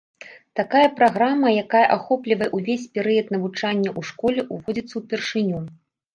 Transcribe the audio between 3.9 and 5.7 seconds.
ў школе, уводзіцца ўпершыню.